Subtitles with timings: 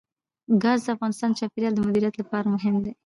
[0.63, 2.93] ګاز د افغانستان د چاپیریال د مدیریت لپاره مهم دي.